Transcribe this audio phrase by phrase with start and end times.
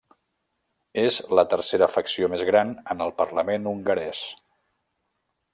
[1.01, 4.27] És la tercera facció més gran en el Parlament hongarès.